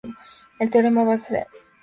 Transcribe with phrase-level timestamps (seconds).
[0.57, 1.65] El teorema debe su nombre a Bernard Lamy.